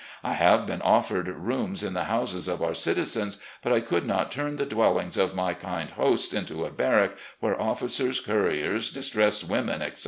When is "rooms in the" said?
1.27-2.05